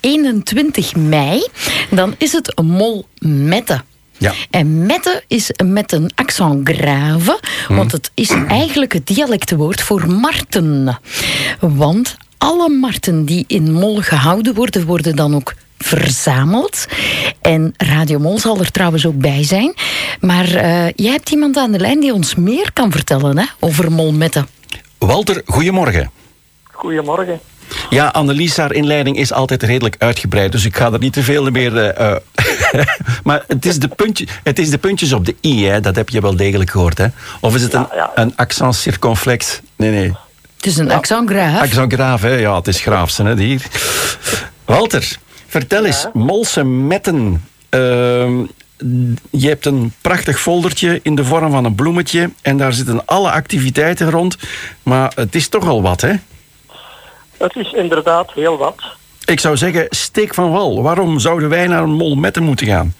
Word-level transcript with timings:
21 0.00 0.96
mei, 0.96 1.46
dan 1.90 2.14
is 2.18 2.32
het 2.32 2.60
Mol 2.62 3.06
Mette. 3.18 3.82
Ja. 4.18 4.32
En 4.50 4.86
mette 4.86 5.22
is 5.26 5.50
met 5.64 5.92
een 5.92 6.10
accent 6.14 6.68
grave, 6.68 7.40
want 7.68 7.92
het 7.92 8.10
is 8.14 8.30
eigenlijk 8.30 8.92
het 8.92 9.06
dialectwoord 9.06 9.80
voor 9.80 10.10
marten. 10.10 10.98
Want 11.60 12.16
alle 12.38 12.68
marten 12.68 13.24
die 13.24 13.44
in 13.46 13.72
Mol 13.72 14.00
gehouden 14.00 14.54
worden, 14.54 14.86
worden 14.86 15.16
dan 15.16 15.34
ook 15.34 15.54
verzameld. 15.78 16.86
En 17.40 17.74
Radio 17.76 18.18
Mol 18.18 18.38
zal 18.38 18.58
er 18.58 18.70
trouwens 18.70 19.06
ook 19.06 19.18
bij 19.18 19.44
zijn. 19.44 19.74
Maar 20.20 20.46
uh, 20.46 20.88
jij 20.94 21.10
hebt 21.10 21.30
iemand 21.30 21.56
aan 21.56 21.72
de 21.72 21.78
lijn 21.78 22.00
die 22.00 22.12
ons 22.12 22.34
meer 22.34 22.72
kan 22.72 22.90
vertellen 22.90 23.38
hè, 23.38 23.44
over 23.60 23.92
Molmette. 23.92 24.46
Walter, 24.98 25.42
goedemorgen. 25.46 26.10
Goedemorgen. 26.62 27.40
Ja, 27.90 28.06
Annelies, 28.06 28.56
haar 28.56 28.72
inleiding 28.72 29.16
is 29.16 29.32
altijd 29.32 29.62
redelijk 29.62 29.96
uitgebreid, 29.98 30.52
dus 30.52 30.64
ik 30.64 30.76
ga 30.76 30.92
er 30.92 30.98
niet 30.98 31.12
te 31.12 31.22
veel 31.22 31.50
meer... 31.50 32.00
Uh, 32.00 32.16
maar 33.24 33.44
het 33.46 33.66
is, 33.66 33.78
de 33.78 33.88
puntje, 33.88 34.26
het 34.42 34.58
is 34.58 34.70
de 34.70 34.78
puntjes 34.78 35.12
op 35.12 35.24
de 35.24 35.34
i, 35.42 35.66
hè? 35.66 35.80
dat 35.80 35.96
heb 35.96 36.08
je 36.08 36.20
wel 36.20 36.36
degelijk 36.36 36.70
gehoord. 36.70 36.98
Hè? 36.98 37.06
Of 37.40 37.54
is 37.54 37.62
het 37.62 37.74
een, 37.74 37.86
ja, 37.90 37.96
ja. 37.96 38.10
een 38.14 38.36
accent 38.36 38.74
circonflex? 38.74 39.60
Nee, 39.76 39.90
nee. 39.90 40.12
Het 40.56 40.66
is 40.66 40.76
een 40.76 40.86
ja. 40.86 40.94
accent 40.94 41.30
grave. 41.30 41.60
Accent 41.60 41.92
grave, 41.92 42.26
hè? 42.26 42.34
ja, 42.34 42.56
het 42.56 42.68
is 42.68 42.80
graafse, 42.80 43.22
hè, 43.22 43.36
hier. 43.36 43.62
Walter, 44.64 45.18
vertel 45.46 45.84
eens, 45.84 46.06
Molse 46.12 46.64
Metten... 46.64 47.44
Uh, 47.70 47.80
je 49.30 49.48
hebt 49.48 49.66
een 49.66 49.92
prachtig 50.00 50.40
foldertje 50.40 51.00
in 51.02 51.14
de 51.14 51.24
vorm 51.24 51.50
van 51.50 51.64
een 51.64 51.74
bloemetje 51.74 52.30
en 52.42 52.56
daar 52.56 52.72
zitten 52.72 53.06
alle 53.06 53.30
activiteiten 53.30 54.10
rond. 54.10 54.36
Maar 54.82 55.12
het 55.14 55.34
is 55.34 55.48
toch 55.48 55.68
al 55.68 55.82
wat, 55.82 56.00
hè? 56.00 56.14
Het 57.40 57.56
is 57.56 57.72
inderdaad 57.72 58.32
heel 58.32 58.56
wat. 58.56 58.82
Ik 59.24 59.40
zou 59.40 59.56
zeggen, 59.56 59.86
steek 59.88 60.34
van 60.34 60.50
wal. 60.50 60.82
Waarom 60.82 61.18
zouden 61.18 61.48
wij 61.48 61.66
naar 61.66 61.82
een 61.82 61.92
mol 61.92 62.14
metten 62.14 62.42
moeten 62.42 62.66
gaan? 62.66 62.94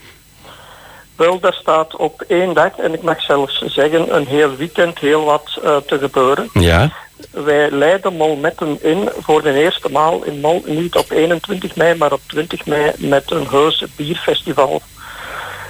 Wel, 1.16 1.40
daar 1.40 1.54
staat 1.60 1.96
op 1.96 2.24
één 2.28 2.54
dag, 2.54 2.76
en 2.76 2.94
ik 2.94 3.02
mag 3.02 3.22
zelfs 3.22 3.62
zeggen 3.66 4.16
een 4.16 4.26
heel 4.26 4.56
weekend, 4.56 4.98
heel 4.98 5.24
wat 5.24 5.60
uh, 5.64 5.76
te 5.76 5.98
gebeuren. 5.98 6.48
Ja. 6.52 6.92
Wij 7.30 7.70
leiden 7.70 8.16
Molmetten 8.16 8.78
in 8.82 9.08
voor 9.20 9.42
de 9.42 9.52
eerste 9.52 9.88
maal 9.88 10.24
in 10.24 10.40
Mol, 10.40 10.62
niet 10.66 10.96
op 10.96 11.10
21 11.10 11.76
mei, 11.76 11.98
maar 11.98 12.12
op 12.12 12.20
20 12.26 12.66
mei 12.66 12.92
met 12.96 13.30
een 13.30 13.46
heus 13.50 13.84
bierfestival. 13.96 14.82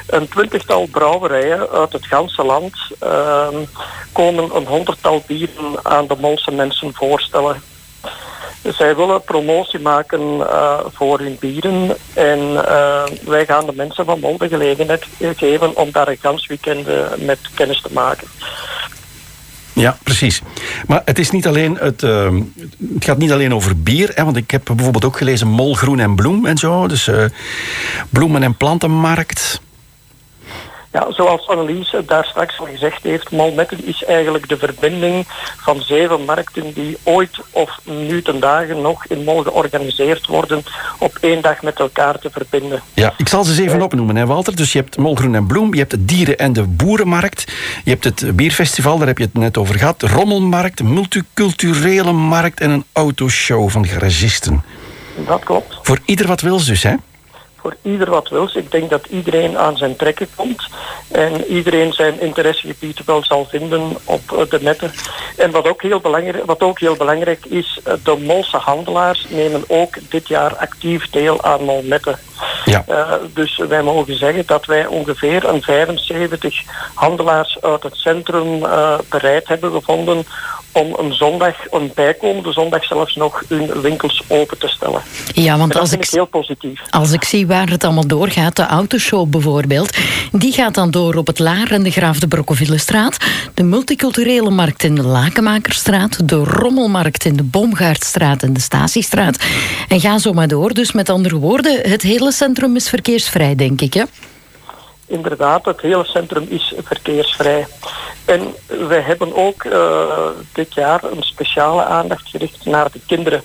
Een 0.07 0.29
twintigtal 0.29 0.87
brouwerijen 0.87 1.71
uit 1.71 1.93
het 1.93 2.07
ganse 2.07 2.45
land 2.45 2.75
uh, 3.03 3.49
komen 4.13 4.57
een 4.57 4.67
honderdtal 4.67 5.23
bieren 5.27 5.79
aan 5.83 6.07
de 6.07 6.17
Molse 6.21 6.51
mensen 6.51 6.95
voorstellen. 6.95 7.63
Zij 8.73 8.97
willen 8.97 9.23
promotie 9.23 9.81
maken 9.81 10.21
uh, 10.21 10.79
voor 10.93 11.19
hun 11.19 11.37
bieren 11.41 11.97
en 12.15 12.39
uh, 12.39 13.03
wij 13.25 13.45
gaan 13.47 13.67
de 13.67 13.73
mensen 13.75 14.05
van 14.05 14.21
Mol 14.21 14.39
de 14.39 14.49
gelegenheid 14.49 15.07
geven 15.19 15.77
om 15.77 15.89
daar 15.93 16.09
een 16.09 16.19
gans 16.21 16.47
weekend 16.47 16.87
met 17.19 17.39
kennis 17.55 17.83
te 17.83 17.89
maken. 17.93 18.29
Ja, 19.73 19.99
precies. 20.03 20.43
Maar 20.87 21.03
het, 21.05 21.19
is 21.19 21.31
niet 21.31 21.47
alleen 21.47 21.77
het, 21.77 22.03
uh, 22.03 22.33
het 22.95 23.05
gaat 23.05 23.19
niet 23.19 23.33
alleen 23.33 23.55
over 23.55 23.83
bier. 23.83 24.11
Hè, 24.15 24.25
want 24.25 24.37
ik 24.37 24.51
heb 24.51 24.63
bijvoorbeeld 24.65 25.05
ook 25.05 25.17
gelezen 25.17 25.49
Mol, 25.49 25.75
Groen 25.75 26.01
en 26.01 26.15
Bloem 26.15 26.47
en 26.47 26.57
zo. 26.57 26.87
Dus 26.87 27.11
bloemen- 28.11 28.43
en 28.43 28.57
plantenmarkt. 28.57 29.61
Ja, 30.93 31.07
zoals 31.13 31.49
Annelies 31.49 31.95
daar 32.07 32.25
straks 32.25 32.59
al 32.59 32.67
gezegd 32.67 33.03
heeft, 33.03 33.31
Malmetten 33.31 33.87
is 33.87 34.05
eigenlijk 34.05 34.49
de 34.49 34.57
verbinding 34.57 35.25
van 35.57 35.83
zeven 35.83 36.25
markten 36.25 36.73
die 36.73 36.99
ooit 37.03 37.39
of 37.51 37.79
nu 37.85 38.23
ten 38.23 38.41
dagen 38.41 38.81
nog 38.81 39.07
in 39.07 39.25
Mol 39.25 39.43
georganiseerd 39.43 40.27
worden 40.27 40.63
op 40.99 41.19
één 41.21 41.43
dag 41.43 41.63
met 41.63 41.79
elkaar 41.79 42.19
te 42.19 42.31
verbinden. 42.31 42.83
Ja, 42.95 43.15
ik 43.17 43.29
zal 43.29 43.45
ze 43.45 43.51
eens 43.51 43.61
even 43.61 43.83
opnoemen, 43.83 44.17
hè, 44.17 44.27
Walter. 44.27 44.57
Dus 44.57 44.73
je 44.73 44.79
hebt 44.79 44.97
Mol 44.97 45.15
Groen 45.15 45.35
en 45.35 45.47
Bloem, 45.47 45.73
je 45.73 45.79
hebt 45.79 45.91
de 45.91 46.05
dieren- 46.05 46.39
en 46.39 46.53
de 46.53 46.63
boerenmarkt, 46.63 47.53
je 47.85 47.91
hebt 47.91 48.05
het 48.05 48.37
bierfestival, 48.37 48.99
daar 48.99 49.07
heb 49.07 49.19
je 49.19 49.25
het 49.25 49.35
net 49.35 49.59
over 49.59 49.79
gehad, 49.79 50.03
rommelmarkt, 50.03 50.83
multiculturele 50.83 52.13
markt 52.13 52.61
en 52.61 52.71
een 52.71 52.85
autoshow 52.93 53.69
van 53.71 53.87
garagisten. 53.87 54.65
Dat 55.27 55.45
klopt. 55.45 55.79
Voor 55.83 55.99
ieder 56.05 56.27
wat 56.27 56.41
wil 56.41 56.65
dus, 56.65 56.83
hè? 56.83 56.95
Voor 57.61 57.77
ieder 57.83 58.11
wat 58.11 58.29
wil. 58.29 58.51
Ik 58.55 58.71
denk 58.71 58.91
dat 58.91 59.07
iedereen 59.07 59.59
aan 59.59 59.77
zijn 59.77 59.97
trekken 59.97 60.29
komt 60.35 60.69
en 61.09 61.45
iedereen 61.45 61.93
zijn 61.93 62.21
interessegebied 62.21 63.05
wel 63.05 63.25
zal 63.25 63.47
vinden 63.49 63.97
op 64.05 64.47
de 64.51 64.59
netten. 64.61 64.93
En 65.37 65.51
wat 65.51 65.69
ook 65.69 65.83
heel 65.83 66.01
belangrijk, 66.01 66.45
wat 66.45 66.61
ook 66.61 66.81
heel 66.81 66.97
belangrijk 66.97 67.47
is, 67.47 67.81
de 68.05 68.17
Molse 68.19 68.57
handelaars 68.57 69.27
nemen 69.29 69.65
ook 69.67 69.95
dit 70.09 70.29
jaar 70.29 70.57
actief 70.57 71.11
deel 71.11 71.43
aan 71.43 71.65
Molmetten. 71.65 72.19
Ja. 72.65 72.85
Uh, 72.89 73.13
dus 73.35 73.57
wij 73.57 73.83
mogen 73.83 74.17
zeggen 74.17 74.43
dat 74.47 74.67
wij 74.67 74.87
ongeveer 74.87 75.49
een 75.49 75.63
75 75.63 76.63
handelaars 76.95 77.61
uit 77.61 77.83
het 77.83 77.97
centrum 77.97 78.65
uh, 78.65 78.99
bereid 79.09 79.49
hebben 79.49 79.73
gevonden 79.73 80.25
om 80.73 80.95
een 80.99 81.15
zondag, 81.15 81.55
een 81.71 81.91
bijkomende 81.95 82.53
zondag 82.53 82.85
zelfs 82.85 83.15
nog 83.15 83.43
hun 83.49 83.81
winkels 83.81 84.23
open 84.27 84.59
te 84.59 84.69
stellen. 84.69 85.03
Ja, 85.35 85.59
want 85.59 85.73
dat 85.73 85.81
als 85.81 85.93
ik, 85.93 86.11
heel 86.11 86.27
positief. 86.27 86.81
Als 86.91 87.13
ik 87.13 87.25
zie 87.25 87.47
waar 87.47 87.69
het 87.69 87.85
allemaal 87.85 88.07
doorgaat, 88.07 88.57
de 88.57 88.67
autoshow 88.67 89.29
bijvoorbeeld, 89.29 89.97
die 90.33 90.53
gaat 90.53 90.75
dan 90.75 90.91
door 90.91 91.15
op 91.15 91.27
het 91.27 91.39
Laar 91.39 91.71
en 91.71 91.83
de 91.83 91.91
Graaf 91.91 92.19
de 92.19 92.29
Brokkevillestraat, 92.29 93.17
de 93.55 93.63
multiculturele 93.63 94.51
markt 94.51 94.83
in 94.83 94.95
de 94.95 95.03
Lakenmakerstraat, 95.03 96.29
de 96.29 96.37
Rommelmarkt 96.45 97.25
in 97.25 97.37
de 97.37 97.43
Boomgaardstraat 97.43 98.43
en 98.43 98.53
de 98.53 98.61
Statiestraat. 98.61 99.39
En 99.89 100.01
ga 100.01 100.19
zo 100.19 100.33
maar 100.33 100.49
door. 100.49 100.75
Dus 100.75 100.93
met 100.93 101.09
andere 101.09 101.37
woorden, 101.37 101.91
het 101.91 102.03
hele 102.03 102.33
centrum 102.33 102.77
is 102.77 102.89
verkeersvrij, 102.89 103.55
denk 103.55 103.81
ik, 103.81 103.95
hè? 103.95 104.03
Inderdaad, 105.11 105.65
het 105.65 105.81
hele 105.81 106.05
centrum 106.05 106.47
is 106.49 106.75
verkeersvrij. 106.83 107.67
En 108.25 108.55
we 108.67 108.95
hebben 108.95 109.37
ook 109.37 109.65
uh, 109.65 110.27
dit 110.53 110.75
jaar 110.75 111.05
een 111.05 111.23
speciale 111.23 111.85
aandacht 111.85 112.29
gericht 112.29 112.65
naar 112.65 112.91
de 112.93 113.01
kinderen. 113.07 113.43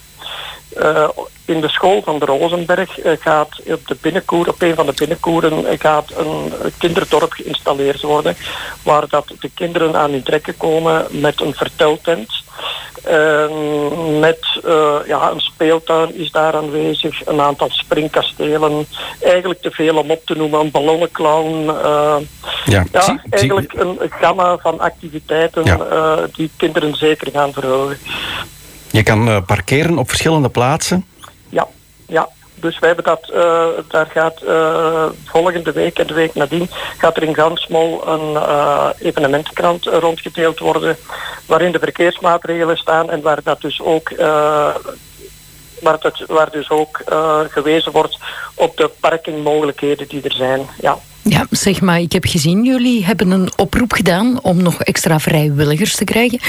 Uh, 0.77 1.09
in 1.45 1.61
de 1.61 1.69
school 1.69 2.01
van 2.01 2.19
de 2.19 2.25
Rozenberg 2.25 3.05
uh, 3.05 3.11
gaat 3.19 3.61
op 3.65 3.87
de 3.87 3.97
binnenkoer, 4.01 4.47
op 4.47 4.61
een 4.61 4.75
van 4.75 4.85
de 4.85 4.93
binnenkoeren 4.93 5.79
gaat 5.79 6.11
een 6.17 6.53
kinderdorp 6.77 7.31
geïnstalleerd 7.31 8.01
worden, 8.01 8.37
waar 8.83 9.07
dat 9.09 9.27
de 9.39 9.49
kinderen 9.53 9.95
aan 9.95 10.11
hun 10.11 10.23
trekken 10.23 10.57
komen 10.57 11.05
met 11.09 11.41
een 11.41 11.53
verteltent. 11.53 12.43
Uh, 13.07 14.19
met 14.19 14.61
uh, 14.65 14.95
ja, 15.07 15.31
een 15.31 15.39
speeltuin 15.39 16.15
is 16.15 16.31
daar 16.31 16.55
aanwezig, 16.55 17.25
een 17.25 17.41
aantal 17.41 17.69
springkastelen. 17.69 18.87
Eigenlijk 19.21 19.61
te 19.61 19.71
veel 19.71 19.97
om 19.97 20.11
op 20.11 20.25
te 20.25 20.35
noemen, 20.35 20.59
een 20.59 20.71
ballonnenclown. 20.71 21.63
Uh, 21.67 22.15
ja, 22.65 22.85
ja 22.91 23.01
zie, 23.01 23.19
eigenlijk 23.29 23.71
zie. 23.71 23.81
een 23.81 24.11
gamma 24.19 24.57
van 24.57 24.79
activiteiten 24.79 25.63
ja. 25.63 26.27
die 26.35 26.51
kinderen 26.57 26.95
zeker 26.95 27.31
gaan 27.31 27.53
verhogen. 27.53 27.97
Je 28.91 29.03
kan 29.03 29.45
parkeren 29.45 29.97
op 29.97 30.07
verschillende 30.09 30.49
plaatsen? 30.49 31.05
Ja, 31.49 31.67
ja. 32.07 32.29
Dus 32.55 32.79
wij 32.79 32.87
hebben 32.87 33.05
dat, 33.05 33.29
uh, 33.33 33.65
daar 33.87 34.05
gaat 34.05 34.41
uh, 34.43 35.05
volgende 35.25 35.71
week 35.71 35.99
en 35.99 36.07
de 36.07 36.13
week 36.13 36.33
nadien 36.33 36.69
gaat 36.97 37.17
er 37.17 37.23
in 37.23 37.35
Gansmol 37.35 38.07
een 38.07 38.31
uh, 38.33 38.89
evenementenkrant 38.99 39.85
rondgedeeld 39.85 40.59
worden 40.59 40.97
waarin 41.45 41.71
de 41.71 41.79
verkeersmaatregelen 41.79 42.77
staan 42.77 43.09
en 43.09 43.21
waar 43.21 43.43
dat 43.43 43.61
dus 43.61 43.81
ook 43.81 44.09
waar, 45.81 45.99
dat, 45.99 46.23
waar 46.27 46.51
dus 46.51 46.69
ook 46.69 47.01
gewezen 47.49 47.91
wordt 47.91 48.17
op 48.53 48.77
de 48.77 48.91
parkingmogelijkheden 48.99 50.07
die 50.07 50.21
er 50.21 50.33
zijn. 50.33 50.67
Ja. 50.81 50.97
Ja, 51.29 51.45
zeg 51.49 51.81
maar, 51.81 51.99
ik 51.99 52.11
heb 52.11 52.25
gezien, 52.25 52.63
jullie 52.63 53.05
hebben 53.05 53.31
een 53.31 53.49
oproep 53.55 53.91
gedaan 53.91 54.39
om 54.41 54.61
nog 54.61 54.81
extra 54.81 55.19
vrijwilligers 55.19 55.95
te 55.95 56.03
krijgen. 56.03 56.39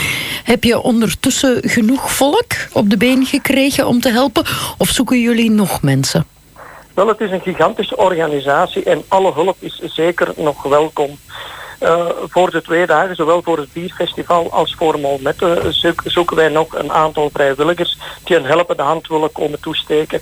Heb 0.45 0.65
je 0.65 0.81
ondertussen 0.81 1.69
genoeg 1.69 2.13
volk 2.13 2.53
op 2.73 2.91
de 2.91 2.97
been 2.97 3.27
gekregen 3.27 3.87
om 3.87 4.01
te 4.01 4.11
helpen? 4.11 4.45
Of 4.79 4.89
zoeken 4.89 5.21
jullie 5.21 5.51
nog 5.51 5.83
mensen? 5.83 6.27
Wel, 6.95 7.09
het 7.09 7.21
is 7.21 7.31
een 7.31 7.41
gigantische 7.41 7.97
organisatie 7.97 8.83
en 8.83 9.03
alle 9.09 9.33
hulp 9.33 9.57
is 9.59 9.81
zeker 9.85 10.33
nog 10.37 10.63
welkom. 10.63 11.19
Uh, 11.81 12.07
voor 12.29 12.51
de 12.51 12.63
twee 12.63 12.87
dagen, 12.87 13.17
zowel 13.17 13.43
voor 13.43 13.59
het 13.59 13.73
bierfestival 13.73 14.53
als 14.53 14.75
voor 14.79 15.01
Molmette, 15.01 15.61
zoek, 15.69 16.03
zoeken 16.05 16.37
wij 16.37 16.49
nog 16.49 16.75
een 16.75 16.93
aantal 16.93 17.31
vrijwilligers 17.33 17.99
die 18.25 18.37
een 18.37 18.45
helpende 18.45 18.83
hand 18.83 19.09
willen 19.09 19.33
komen 19.33 19.61
toesteken. 19.61 20.21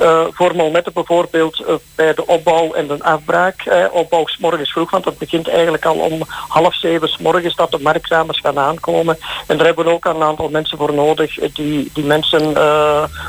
Uh, 0.00 0.24
voor 0.30 0.56
Molmette 0.56 0.90
bijvoorbeeld 0.94 1.64
bij 1.94 2.14
de 2.14 2.26
opbouw 2.26 2.72
en 2.72 2.86
de 2.86 3.02
afbraak. 3.02 3.88
opbouw 3.92 4.26
s 4.26 4.38
morgens 4.38 4.72
vroeg, 4.72 4.90
want 4.90 5.04
het 5.04 5.18
begint 5.18 5.48
eigenlijk 5.48 5.84
al 5.84 5.94
om 5.94 6.20
half 6.48 6.74
zeven 6.74 7.08
s 7.08 7.18
morgens 7.18 7.54
dat 7.56 7.70
de 7.70 7.78
marktramers 7.78 8.40
gaan 8.40 8.58
aankomen. 8.58 9.18
En 9.46 9.56
daar 9.56 9.66
hebben 9.66 9.84
we 9.84 9.90
ook 9.90 10.04
een 10.04 10.22
aantal 10.22 10.48
mensen 10.48 10.78
voor 10.78 10.94
nodig 10.94 11.34
die 11.52 11.90
die 11.92 12.04
mensen 12.04 12.48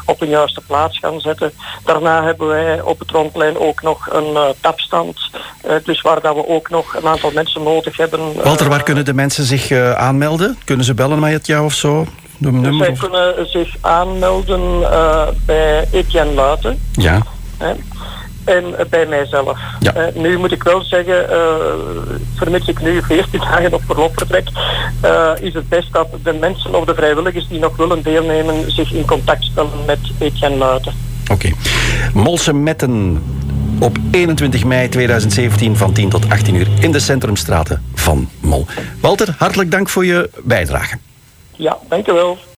op 0.06 0.19
hun 0.19 0.29
juiste 0.29 0.62
plaats 0.68 1.00
gaan 1.00 1.21
zetten. 1.21 1.53
Daarna 1.85 2.24
hebben 2.24 2.47
wij 2.47 2.81
op 2.81 3.00
het 3.00 3.12
rondplein 3.12 3.57
ook 3.57 3.81
nog 3.81 4.07
een 4.12 4.56
tapstand. 4.62 5.29
Dus 5.83 6.01
waar 6.01 6.21
dat 6.21 6.35
we 6.35 6.47
ook 6.47 6.69
nog 6.69 6.95
een 6.95 7.07
aantal 7.07 7.31
mensen 7.33 7.63
nodig 7.63 7.97
hebben. 7.97 8.19
Walter, 8.43 8.69
waar 8.69 8.83
kunnen 8.83 9.05
de 9.05 9.13
mensen 9.13 9.43
zich 9.43 9.69
uh, 9.69 9.91
aanmelden? 9.91 10.57
Kunnen 10.63 10.85
ze 10.85 10.93
bellen 10.93 11.19
met 11.19 11.47
jou 11.47 11.65
of 11.65 11.73
zo? 11.73 12.05
De 12.37 12.51
Dus 12.51 12.61
nummer 12.61 12.85
zij 12.85 12.89
of- 12.93 12.99
kunnen 12.99 13.49
zich 13.49 13.75
aanmelden 13.81 14.91
eh, 14.91 15.27
bij 15.45 15.87
Etienne 15.91 16.33
Luiten. 16.33 16.79
Ja. 16.91 17.21
Hè. 17.57 17.73
En 18.43 18.77
eh, 18.79 18.85
bij 18.89 19.05
mijzelf. 19.05 19.59
Ja. 19.79 19.93
Eh, 19.93 20.15
nu 20.15 20.37
moet 20.37 20.51
ik 20.51 20.63
wel 20.63 20.81
zeggen, 20.83 21.29
eh, 21.31 21.37
vermits 22.35 22.67
ik 22.67 22.81
nu 22.81 23.01
14 23.03 23.39
dagen 23.51 23.73
op 23.73 23.81
verlof 23.85 24.11
vertrek, 24.15 24.47
eh, 25.01 25.31
is 25.39 25.53
het 25.53 25.69
best 25.69 25.93
dat 25.93 26.07
de 26.23 26.33
mensen 26.33 26.75
of 26.75 26.85
de 26.85 26.95
vrijwilligers 26.95 27.47
die 27.47 27.59
nog 27.59 27.75
willen 27.75 28.01
deelnemen 28.03 28.71
zich 28.71 28.93
in 28.93 29.05
contact 29.05 29.43
stellen 29.43 29.71
met 29.85 29.99
Etienne 30.19 30.57
Luiten. 30.57 30.93
Oké. 31.31 31.49
Molse 32.13 32.53
Metten 32.53 33.21
op 33.79 33.97
21 34.12 34.63
mei 34.63 34.89
2017 34.89 35.75
van 35.75 35.94
10 35.94 36.09
tot 36.09 36.29
18 36.29 36.56
uur 36.56 36.68
in 36.79 36.91
de 36.91 37.00
centrumstraten 37.00 37.83
van 37.94 38.29
Mol. 38.39 38.65
Walter, 39.01 39.35
hartelijk 39.38 39.71
dank 39.71 39.89
voor 39.89 40.06
je 40.06 40.29
bijdrage. 40.44 40.97
Ja, 41.56 41.77
dankjewel. 41.89 42.38